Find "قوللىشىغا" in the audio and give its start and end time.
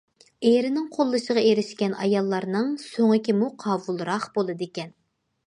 0.95-1.43